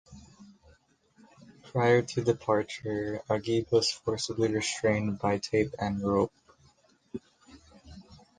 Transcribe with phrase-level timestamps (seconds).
[1.65, 6.33] Prior to departure, Ageeb was forcibly restrained by tape and rope.